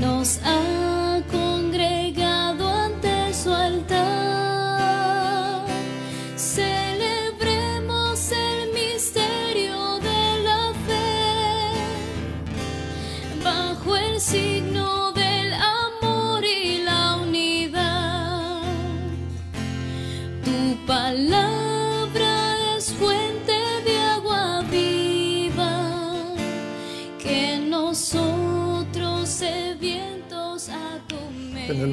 [0.00, 0.38] nos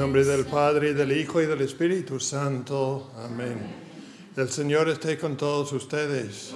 [0.02, 3.12] nombre del Padre, y del Hijo, y del Espíritu Santo.
[3.24, 3.60] Amén.
[4.36, 6.56] El Señor esté con todos ustedes.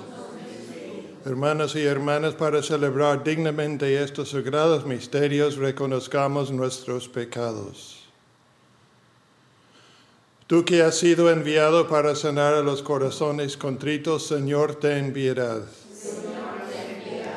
[1.23, 8.07] Hermanos y hermanas, para celebrar dignamente estos sagrados misterios, reconozcamos nuestros pecados.
[10.47, 15.61] Tú que has sido enviado para sanar a los corazones contritos, Señor, ten piedad.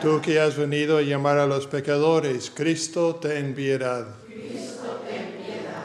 [0.00, 4.06] Tú que has venido a llamar a los pecadores, Cristo, ten piedad.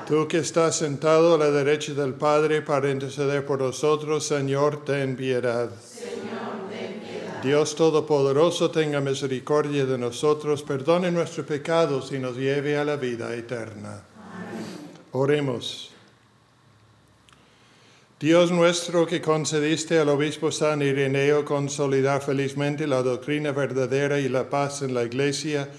[0.08, 5.16] Tú que estás sentado a la derecha del Padre para interceder por nosotros, Señor, ten
[5.16, 5.70] piedad.
[7.42, 13.33] Dios Todopoderoso, tenga misericordia de nosotros, perdone nuestros pecados y nos lleve a la vida
[13.33, 14.04] eterna.
[15.14, 15.92] Oremos.
[18.20, 24.50] Dios nuestro que concediste al obispo San Ireneo consolidar felizmente la doctrina verdadera y la
[24.50, 25.70] paz en la iglesia,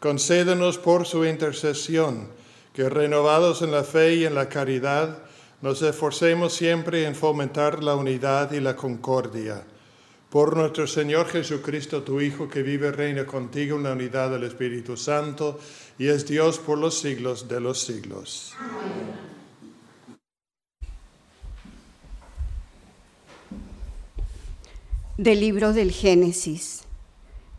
[0.00, 2.41] concédenos por su intercesión
[2.72, 5.18] que renovados en la fe y en la caridad,
[5.60, 9.62] nos esforcemos siempre en fomentar la unidad y la concordia.
[10.30, 14.44] Por nuestro Señor Jesucristo, tu Hijo, que vive y reina contigo en la unidad del
[14.44, 15.60] Espíritu Santo,
[15.98, 18.54] y es Dios por los siglos de los siglos.
[25.18, 26.84] Del libro del Génesis.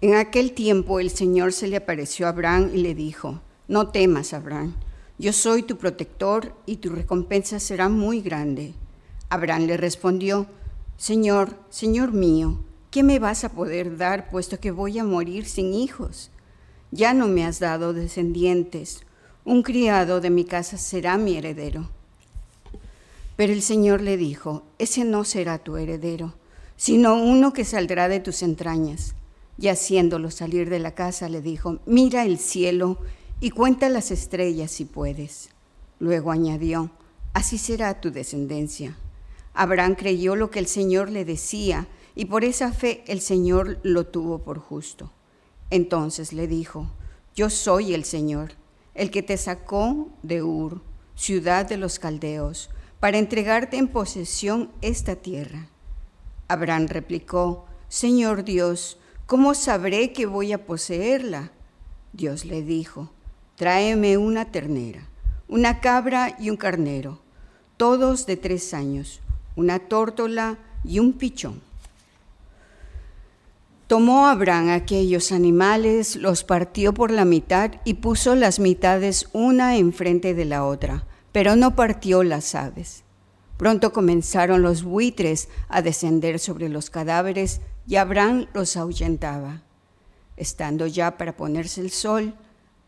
[0.01, 4.33] En aquel tiempo el Señor se le apareció a Abraham y le dijo, no temas,
[4.33, 4.75] Abraham,
[5.17, 8.73] yo soy tu protector y tu recompensa será muy grande.
[9.29, 10.47] Abraham le respondió,
[10.97, 12.59] Señor, Señor mío,
[12.91, 16.31] ¿qué me vas a poder dar puesto que voy a morir sin hijos?
[16.91, 19.01] Ya no me has dado descendientes,
[19.45, 21.89] un criado de mi casa será mi heredero.
[23.35, 26.33] Pero el Señor le dijo, ese no será tu heredero
[26.75, 29.15] sino uno que saldrá de tus entrañas.
[29.57, 32.97] Y haciéndolo salir de la casa le dijo, mira el cielo
[33.43, 35.49] y cuenta las estrellas si puedes.
[35.99, 36.91] Luego añadió,
[37.33, 38.95] así será tu descendencia.
[39.53, 44.07] Abraham creyó lo que el Señor le decía y por esa fe el Señor lo
[44.07, 45.11] tuvo por justo.
[45.71, 46.87] Entonces le dijo,
[47.35, 48.53] yo soy el Señor,
[48.93, 50.81] el que te sacó de Ur,
[51.13, 52.69] ciudad de los caldeos,
[53.01, 55.67] para entregarte en posesión esta tierra.
[56.47, 61.51] Abraham replicó, Señor Dios, ¿cómo sabré que voy a poseerla?
[62.13, 63.11] Dios le dijo,
[63.55, 65.07] tráeme una ternera,
[65.47, 67.19] una cabra y un carnero,
[67.77, 69.21] todos de tres años,
[69.55, 71.61] una tórtola y un pichón.
[73.87, 80.33] Tomó Abraham aquellos animales, los partió por la mitad y puso las mitades una enfrente
[80.33, 83.03] de la otra, pero no partió las aves.
[83.57, 89.61] Pronto comenzaron los buitres a descender sobre los cadáveres y Abraham los ahuyentaba.
[90.37, 92.33] Estando ya para ponerse el sol,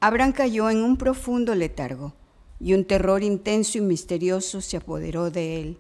[0.06, 2.14] Abraham cayó en un profundo letargo
[2.60, 5.80] y un terror intenso y misterioso se apoderó de él.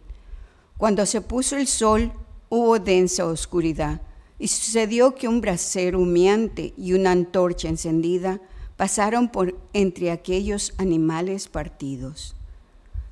[0.80, 2.12] Cuando se puso el sol,
[2.50, 4.02] hubo densa oscuridad
[4.40, 8.42] y sucedió que un brasero humeante y una antorcha encendida
[8.78, 12.36] pasaron por entre aquellos animales partidos.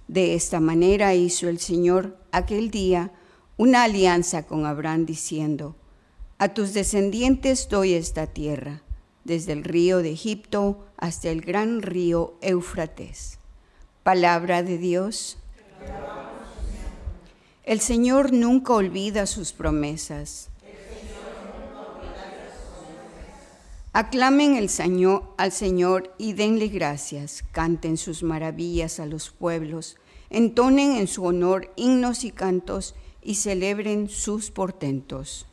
[0.07, 3.11] De esta manera hizo el Señor aquel día
[3.55, 5.75] una alianza con Abraham diciendo,
[6.39, 8.81] a tus descendientes doy esta tierra,
[9.23, 13.39] desde el río de Egipto hasta el gran río Éufrates.
[14.03, 15.37] Palabra de Dios.
[17.63, 20.49] El Señor nunca olvida sus promesas.
[23.95, 27.43] Aclamen el Señor, al Señor y denle gracias.
[27.51, 29.97] Canten sus maravillas a los pueblos.
[30.31, 35.45] Entonen en su honor himnos y cantos y celebren sus portentos.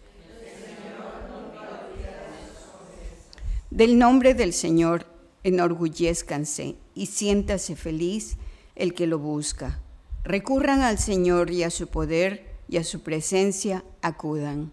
[3.71, 5.07] Del nombre del Señor
[5.45, 8.37] enorgullezcanse y siéntase feliz
[8.75, 9.81] el que lo busca.
[10.25, 14.73] Recurran al Señor y a su poder y a su presencia acudan.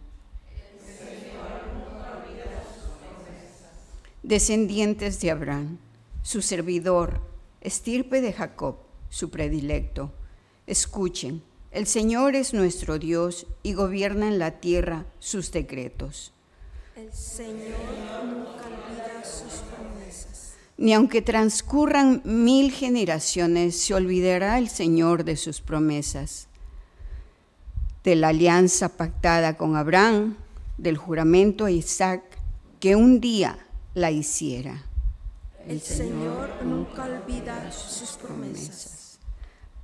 [4.23, 5.77] Descendientes de Abraham,
[6.23, 7.21] su servidor,
[7.61, 8.77] estirpe de Jacob,
[9.09, 10.11] su predilecto,
[10.65, 16.33] escuchen, el Señor es nuestro Dios y gobierna en la tierra sus decretos.
[16.95, 17.77] El Señor
[19.27, 20.53] sus promesas.
[20.77, 26.47] Ni aunque transcurran mil generaciones, se olvidará el Señor de sus promesas,
[28.03, 30.38] de la alianza pactada con Abraham,
[30.77, 32.24] del juramento a Isaac,
[32.79, 33.57] que un día
[33.94, 34.83] la hiciera.
[35.68, 39.19] El Señor nunca olvida sus promesas.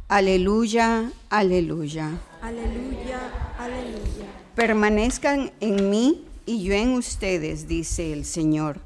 [0.08, 2.12] Aleluya, aleluya.
[2.42, 3.20] Aleluya,
[3.58, 4.26] aleluya.
[4.56, 8.80] Permanezcan en mí y yo en ustedes, dice el Señor.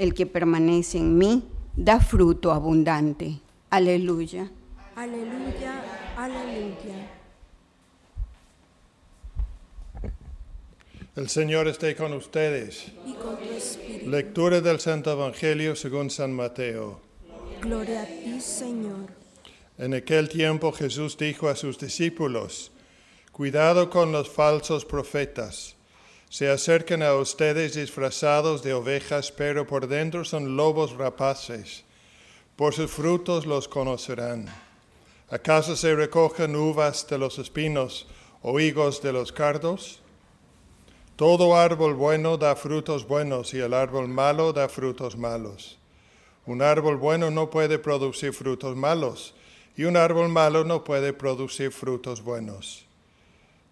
[0.00, 1.42] El que permanece en mí
[1.76, 3.38] da fruto abundante.
[3.68, 4.50] Aleluya.
[4.96, 5.84] Aleluya,
[6.16, 7.10] aleluya.
[11.14, 12.86] El Señor esté con ustedes.
[13.04, 14.08] Y con tu espíritu.
[14.08, 17.02] Lectura del Santo Evangelio según San Mateo.
[17.60, 19.10] Gloria a ti, Señor.
[19.76, 22.72] En aquel tiempo Jesús dijo a sus discípulos,
[23.32, 25.76] Cuidado con los falsos profetas.
[26.30, 31.82] Se acercan a ustedes disfrazados de ovejas, pero por dentro son lobos rapaces.
[32.54, 34.46] Por sus frutos los conocerán.
[35.28, 38.06] ¿Acaso se recogen uvas de los espinos
[38.42, 40.00] o higos de los cardos?
[41.16, 45.78] Todo árbol bueno da frutos buenos y el árbol malo da frutos malos.
[46.46, 49.34] Un árbol bueno no puede producir frutos malos
[49.76, 52.86] y un árbol malo no puede producir frutos buenos.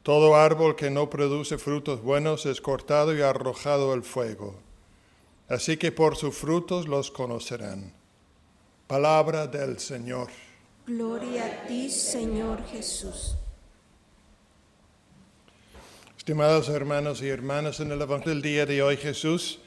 [0.08, 4.58] Todo árbol que no produce frutos buenos es cortado y arrojado al fuego.
[5.50, 7.93] Así que por sus frutos los conocerán.
[8.87, 10.28] Palabra del Señor.
[10.87, 13.34] Gloria a ti, Señor Jesús.
[16.16, 19.61] Estimados hermanos y hermanas, en el Evangelio del día de hoy Jesús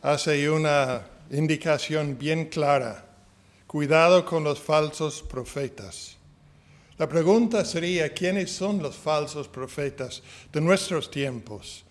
[0.00, 3.04] hace una indicación bien clara.
[3.66, 6.16] Cuidado con los falsos profetas.
[7.02, 10.22] La pregunta sería, ¿quiénes son los falsos profetas
[10.52, 11.84] de nuestros tiempos?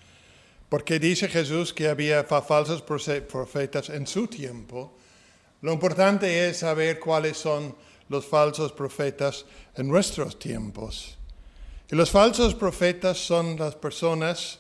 [0.69, 4.97] Porque dice Jesús que había falsos profetas en su tiempo.
[5.63, 7.75] Lo importante es saber cuáles son
[8.07, 11.17] los falsos profetas en nuestros tiempos.
[11.91, 14.59] Y los falsos profetas son las personas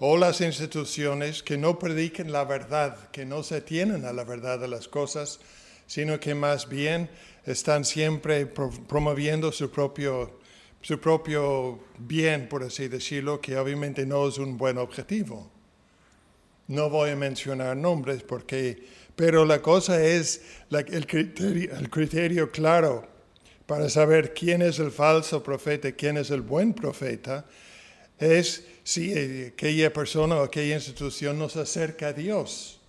[0.00, 4.58] o las instituciones que no predican la verdad, que no se tienen a la verdad
[4.58, 5.38] de las cosas,
[5.86, 7.08] sino que más bien
[7.44, 10.38] están siempre promoviendo su propio,
[10.80, 15.50] su propio bien, por así decirlo, que obviamente no es un buen objetivo.
[16.68, 18.82] No voy a mencionar nombres porque,
[19.16, 23.08] pero la cosa es el, criterio, el criterio claro
[23.66, 27.46] para saber quién es el falso profeta y quién es el buen profeta,
[28.18, 29.12] es si
[29.46, 32.81] aquella persona o aquella institución nos acerca a Dios.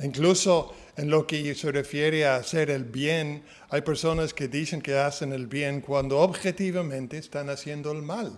[0.00, 4.96] Incluso en lo que se refiere a hacer el bien, hay personas que dicen que
[4.96, 8.36] hacen el bien cuando objetivamente están haciendo el mal.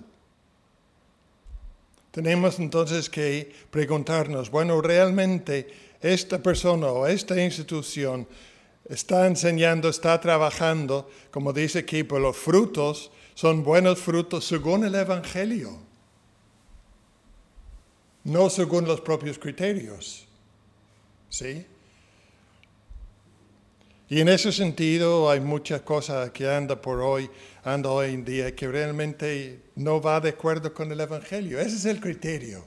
[2.10, 5.68] Tenemos entonces que preguntarnos, bueno, ¿realmente
[6.00, 8.26] esta persona o esta institución
[8.88, 14.94] está enseñando, está trabajando, como dice aquí, por los frutos son buenos frutos según el
[14.94, 15.78] Evangelio,
[18.24, 20.27] no según los propios criterios?
[21.28, 21.66] ¿Sí?
[24.10, 27.30] Y en ese sentido hay muchas cosas que anda por hoy,
[27.62, 31.60] anda hoy en día, que realmente no va de acuerdo con el Evangelio.
[31.60, 32.64] Ese es el criterio.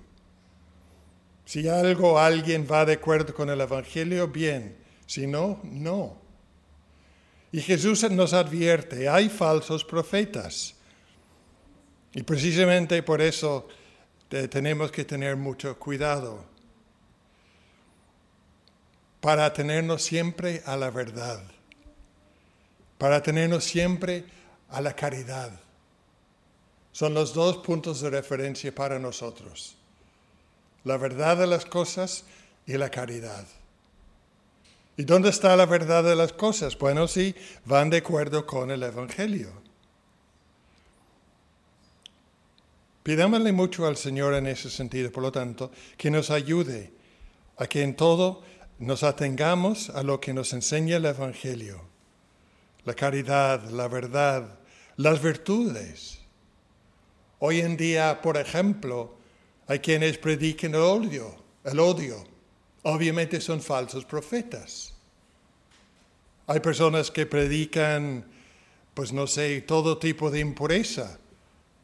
[1.46, 4.76] Si algo, alguien va de acuerdo con el Evangelio, bien.
[5.08, 6.16] Si no, no.
[7.52, 10.76] Y Jesús nos advierte, hay falsos profetas.
[12.14, 13.68] Y precisamente por eso
[14.30, 16.51] tenemos que tener mucho cuidado
[19.22, 21.42] para tenernos siempre a la verdad,
[22.98, 24.26] para tenernos siempre
[24.70, 25.52] a la caridad.
[26.92, 29.76] Son los dos puntos de referencia para nosotros.
[30.84, 32.26] La verdad de las cosas
[32.66, 33.46] y la caridad.
[34.98, 36.78] ¿Y dónde está la verdad de las cosas?
[36.78, 37.34] Bueno, sí,
[37.66, 39.62] van de acuerdo con el Evangelio.
[43.04, 46.92] Pidámosle mucho al Señor en ese sentido, por lo tanto, que nos ayude
[47.58, 48.44] a que en todo
[48.82, 51.84] nos atengamos a lo que nos enseña el Evangelio,
[52.84, 54.58] la caridad, la verdad,
[54.98, 56.18] las virtudes.
[57.38, 59.14] Hoy en día, por ejemplo,
[59.68, 62.24] hay quienes predican el odio, el odio.
[62.82, 64.96] Obviamente son falsos profetas.
[66.48, 68.26] Hay personas que predican,
[68.96, 71.20] pues no sé, todo tipo de impureza.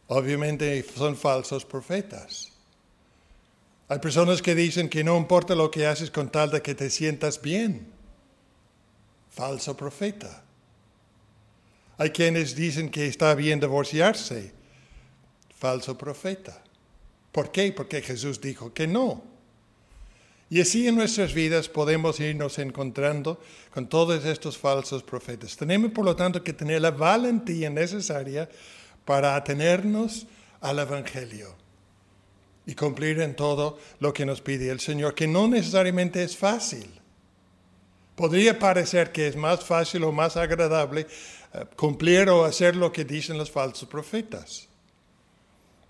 [0.07, 2.56] Obviamente son falsos profetas.
[3.89, 6.89] Hay personas que dicen que no importa lo que haces con tal de que te
[6.89, 7.88] sientas bien.
[9.29, 10.44] Falso profeta.
[11.98, 14.51] Hay quienes dicen que está bien divorciarse.
[15.58, 16.62] Falso profeta.
[17.32, 17.72] ¿Por qué?
[17.72, 19.24] Porque Jesús dijo que no.
[20.50, 23.39] Y así en nuestras vidas podemos irnos encontrando
[23.74, 25.56] con todos estos falsos profetas.
[25.56, 28.50] Tenemos, por lo tanto, que tener la valentía necesaria
[29.06, 30.27] para atenernos
[30.60, 31.66] al Evangelio
[32.67, 36.88] y cumplir en todo lo que nos pide el Señor, que no necesariamente es fácil.
[38.15, 41.07] Podría parecer que es más fácil o más agradable
[41.53, 44.67] eh, cumplir o hacer lo que dicen los falsos profetas.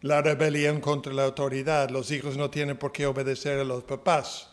[0.01, 4.47] La rebelión contra la autoridad, los hijos no tienen por qué obedecer a los papás.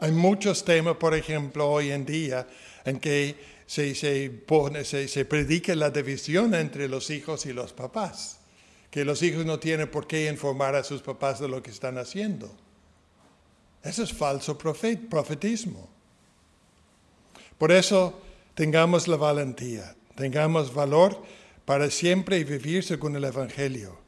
[0.00, 2.48] Hay muchos temas, por ejemplo, hoy en día
[2.84, 8.40] en que se, se, se predica la división entre los hijos y los papás,
[8.94, 11.98] que los hijos no tienen por qué informar a sus papás de lo que están
[11.98, 12.48] haciendo.
[13.82, 15.88] Eso es falso profet, profetismo.
[17.58, 18.20] Por eso
[18.54, 21.20] tengamos la valentía, tengamos valor
[21.64, 23.98] para siempre vivir según el Evangelio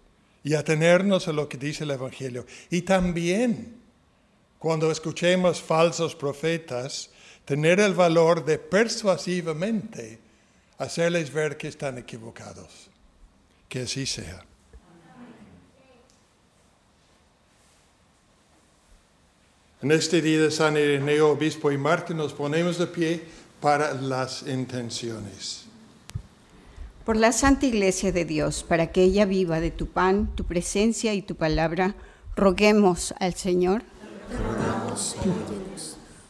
[0.45, 2.47] y atenernos a lo que dice el Evangelio.
[2.71, 3.81] Y también,
[4.61, 7.11] cuando escuchemos falsos profetas,
[7.45, 10.21] tener el valor de persuasivamente
[10.79, 12.89] hacerles ver que están equivocados.
[13.69, 14.47] Que así sea.
[19.87, 23.23] En este día de San Ireneo, obispo y mártir, nos ponemos de pie
[23.61, 25.67] para las intenciones.
[27.05, 31.15] Por la Santa Iglesia de Dios, para que ella viva de tu pan, tu presencia
[31.15, 31.95] y tu palabra,
[32.35, 33.85] roguemos al Señor.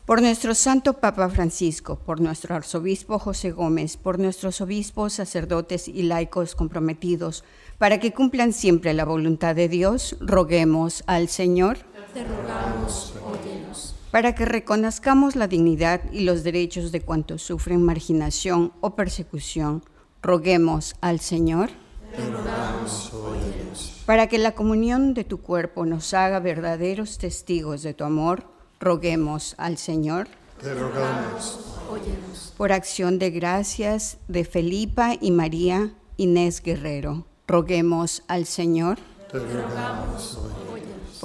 [0.05, 6.03] Por nuestro Santo Papa Francisco, por nuestro Arzobispo José Gómez, por nuestros obispos, sacerdotes y
[6.03, 7.43] laicos comprometidos,
[7.79, 11.79] para que cumplan siempre la voluntad de Dios, roguemos al Señor.
[12.17, 13.95] Te rogamos, óyenos.
[14.11, 19.85] Para que reconozcamos la dignidad y los derechos de cuantos sufren marginación o persecución,
[20.23, 21.69] roguemos al Señor.
[22.17, 24.03] Te rogamos, óyenos.
[24.07, 28.45] Para que la comunión de tu cuerpo nos haga verdaderos testigos de tu amor,
[28.81, 30.27] roguemos al Señor.
[30.63, 31.77] Te rogamos.
[31.91, 32.55] Óyenos.
[32.57, 38.97] Por acción de gracias de Felipa y María Inés Guerrero, roguemos al Señor.
[39.31, 40.39] Te rogamos.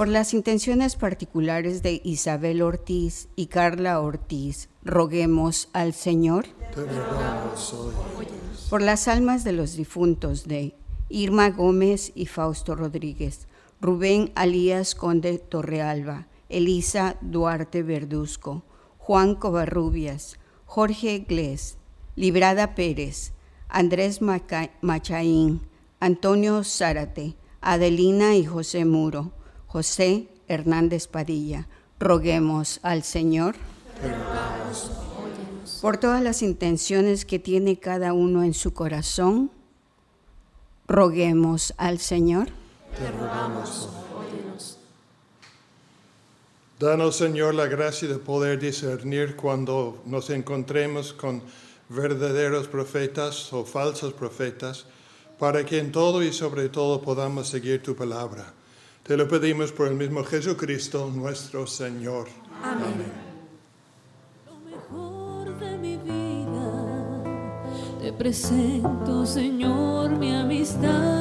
[0.02, 6.48] Por las intenciones particulares de Isabel Ortiz y Carla Ortiz, roguemos al Señor.
[6.74, 7.94] Te rogamos hoy.
[8.72, 10.74] Por las almas de los difuntos de
[11.08, 13.48] Irma Gómez y Fausto Rodríguez,
[13.80, 18.64] Rubén Alías Conde Torrealba, Elisa Duarte Verduzco,
[18.98, 21.78] Juan Covarrubias, Jorge Glés,
[22.16, 23.34] Librada Pérez,
[23.70, 25.62] Andrés Maca- Machaín,
[26.00, 29.34] Antonio Zárate, Adelina y José Muro,
[29.72, 31.66] José Hernández Padilla.
[31.98, 33.56] Roguemos al Señor
[35.82, 39.50] por todas las intenciones que tiene cada uno en su corazón.
[40.90, 42.50] Roguemos al Señor.
[46.78, 51.42] Danos, Señor, la gracia de poder discernir cuando nos encontremos con
[51.88, 54.86] verdaderos profetas o falsos profetas,
[55.40, 58.54] para que en todo y sobre todo podamos seguir tu palabra.
[59.12, 62.30] Te lo pedimos por el mismo Jesucristo, nuestro Señor.
[62.64, 63.12] Amén.
[64.46, 67.22] Lo mejor de mi vida,
[68.00, 71.21] te presento, Señor, mi amistad.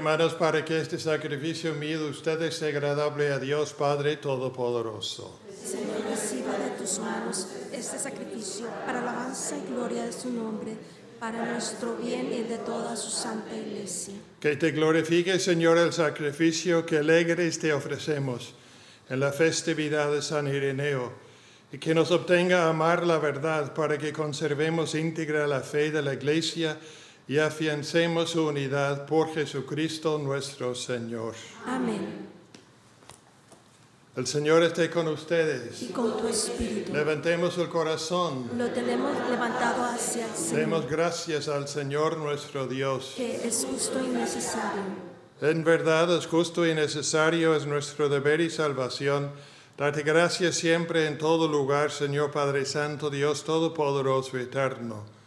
[0.00, 5.38] Hermanos, para que este sacrificio mío de ustedes sea agradable a Dios Padre Todopoderoso.
[5.62, 10.74] Señor, reciba de tus manos este sacrificio para alabanza y gloria de su nombre,
[11.18, 14.14] para nuestro bien y de toda su santa iglesia.
[14.40, 18.54] Que te glorifique, Señor, el sacrificio que alegres te ofrecemos
[19.10, 21.12] en la festividad de San Ireneo,
[21.72, 26.14] y que nos obtenga amar la verdad para que conservemos íntegra la fe de la
[26.14, 26.78] iglesia
[27.30, 31.34] y afiancemos su unidad por Jesucristo nuestro Señor.
[31.64, 32.26] Amén.
[34.16, 35.80] El Señor esté con ustedes.
[35.82, 36.92] Y con tu espíritu.
[36.92, 38.50] Levantemos el corazón.
[38.58, 43.14] Lo tenemos levantado hacia el Señor, Demos gracias al Señor nuestro Dios.
[43.16, 44.82] que es justo y necesario.
[45.40, 49.30] En verdad es justo y necesario, es nuestro deber y salvación.
[49.78, 55.19] Darte gracias siempre en todo lugar, Señor Padre Santo, Dios Todopoderoso y Eterno.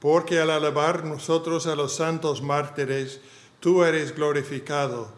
[0.00, 3.20] Porque al alabar nosotros a los santos mártires,
[3.60, 5.10] tú eres glorificado,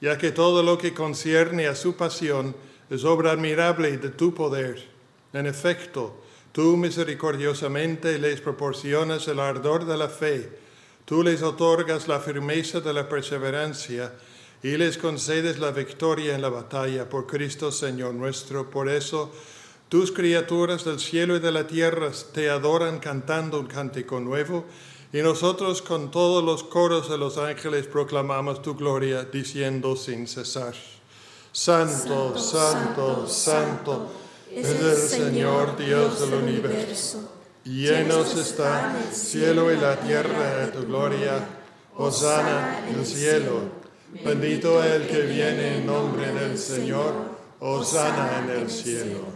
[0.00, 2.54] ya que todo lo que concierne a su pasión
[2.90, 4.88] es obra admirable de tu poder.
[5.32, 10.50] En efecto, tú misericordiosamente les proporcionas el ardor de la fe,
[11.04, 14.12] tú les otorgas la firmeza de la perseverancia
[14.62, 18.70] y les concedes la victoria en la batalla por Cristo Señor nuestro.
[18.70, 19.32] Por eso,
[19.88, 24.64] tus criaturas del cielo y de la tierra te adoran cantando un cántico nuevo,
[25.12, 30.74] y nosotros con todos los coros de los ángeles proclamamos tu gloria, diciendo sin cesar,
[31.52, 34.08] Santo, Santo, Santo,
[34.50, 37.30] es el Señor Dios del universo.
[37.64, 41.46] Llenos están el cielo y la tierra de tu gloria.
[41.96, 43.60] Hosana en el cielo.
[44.24, 47.12] Bendito el que viene en nombre del Señor.
[47.58, 49.35] Hosana en el cielo.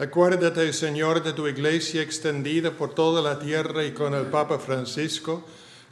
[0.00, 5.44] Acuérdate, Señor, de tu iglesia extendida por toda la tierra y con el Papa Francisco,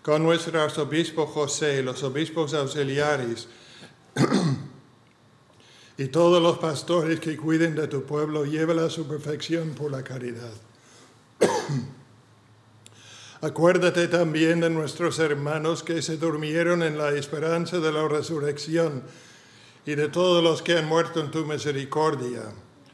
[0.03, 3.49] con nuestro arzobispo José, los obispos auxiliares,
[5.99, 10.03] Y todos los pastores que cuiden de tu pueblo, llévala a su perfección por la
[10.03, 10.55] caridad.
[13.43, 19.03] Acuérdate también de nuestros hermanos que se durmieron en la esperanza de la resurrección
[19.85, 22.55] y de todos los que han muerto en tu misericordia.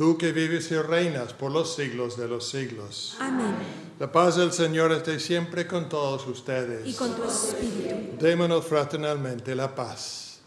[0.00, 3.18] tú que vives y reinas por los siglos de los siglos.
[3.20, 3.54] Amén.
[3.98, 6.86] La paz del Señor esté siempre con todos ustedes.
[6.86, 8.16] Y con tu espíritu.
[8.18, 10.38] Démonos fraternalmente la paz.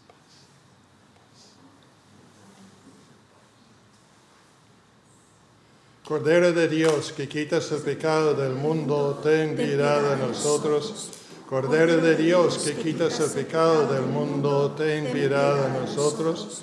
[6.04, 11.10] Cordero de Dios, que quitas el pecado del mundo, ten piedad de nosotros.
[11.48, 16.62] Cordero de Dios, que quitas el pecado del mundo, ten piedad de nosotros.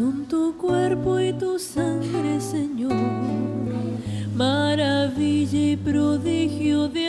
[0.00, 2.94] Son tu cuerpo y tu sangre, Señor,
[4.34, 6.99] maravilla y prodigio de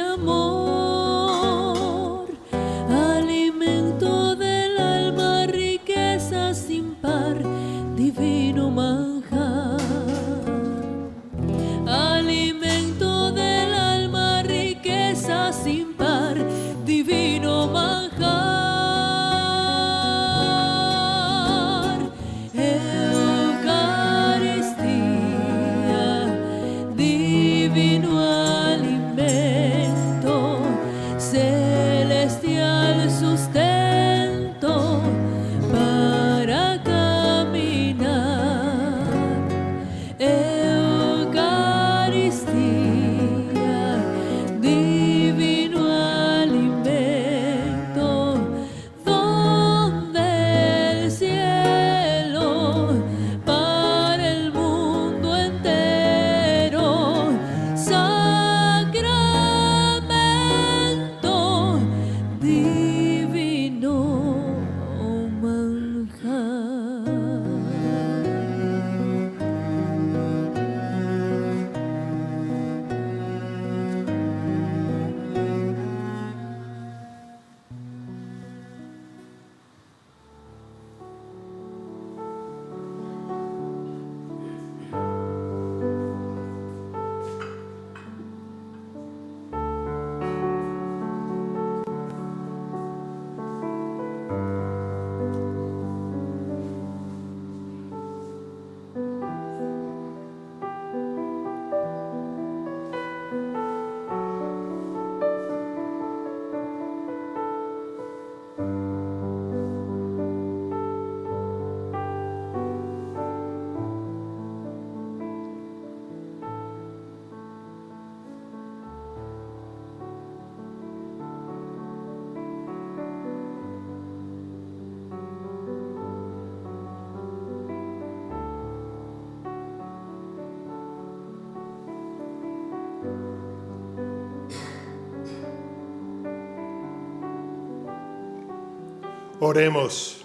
[139.43, 140.17] Oremos.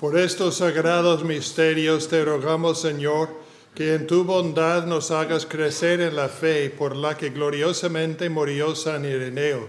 [0.00, 3.28] Por estos sagrados misterios te rogamos, Señor,
[3.74, 8.74] que en tu bondad nos hagas crecer en la fe por la que gloriosamente murió
[8.74, 9.68] San Ireneo,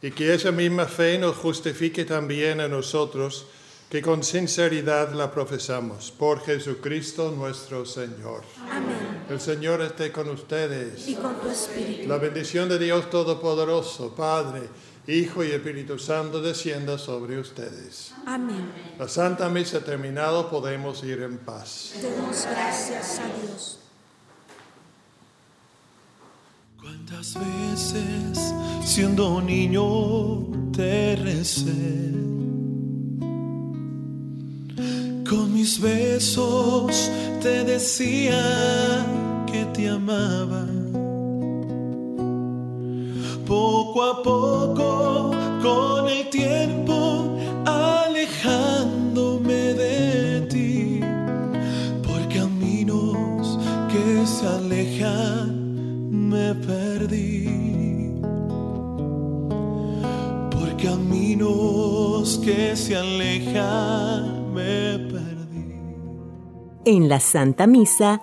[0.00, 3.46] y que esa misma fe nos justifique también a nosotros,
[3.90, 6.12] que con sinceridad la profesamos.
[6.12, 8.44] Por Jesucristo nuestro Señor.
[8.70, 9.24] Amén.
[9.28, 11.08] El Señor esté con ustedes.
[11.08, 12.08] Y con tu espíritu.
[12.08, 14.68] La bendición de Dios Todopoderoso, Padre,
[15.06, 18.12] Hijo y Espíritu Santo, descienda sobre ustedes.
[18.26, 18.70] Amén.
[18.98, 21.94] La Santa Misa terminado, podemos ir en paz.
[22.00, 23.78] Demos gracias a Dios.
[26.80, 32.10] ¿Cuántas veces siendo niño te recé?
[35.28, 37.10] Con mis besos
[37.40, 39.06] te decía
[39.46, 40.79] que te amaba.
[43.92, 51.00] Poco a poco, con el tiempo, alejándome de ti,
[52.00, 53.58] por caminos
[53.90, 58.14] que se alejan, me perdí.
[60.52, 65.74] Por caminos que se alejan, me perdí.
[66.84, 68.22] En la Santa Misa